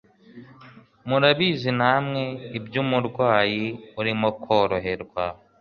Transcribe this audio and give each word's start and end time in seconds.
murabizi 1.07 1.69
nanwe 1.81 2.23
ibyumurwayi 2.57 3.65
urimo 3.99 4.27
koroherwa 4.43 5.23